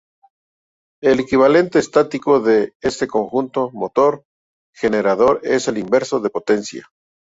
El 1.03 1.19
equivalente 1.19 1.77
estático 1.77 2.39
de 2.39 2.73
este 2.81 3.05
conjunto 3.07 3.69
motor-generador 3.69 5.41
es 5.43 5.67
el 5.67 5.77
inversor 5.77 6.23
de 6.23 6.31
potencia. 6.31 6.89